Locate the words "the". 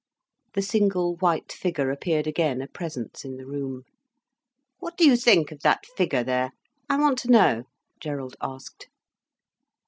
0.55-0.63, 3.37-3.45